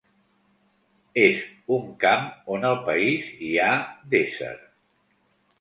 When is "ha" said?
3.67-3.71